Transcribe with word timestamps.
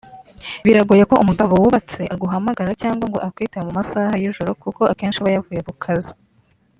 Biragoye 0.65 1.03
ko 1.09 1.15
umugabo 1.23 1.53
wubatse 1.63 2.01
aguhamagara 2.13 2.71
cyangwa 2.81 3.05
ngo 3.09 3.19
akwitabe 3.27 3.63
mu 3.67 3.73
masaha 3.79 4.13
y’ijoro 4.21 4.51
kuko 4.63 4.81
akenshi 4.91 5.19
aba 5.19 5.33
yavuye 5.35 5.61
ku 5.67 5.73
kazi 5.85 6.13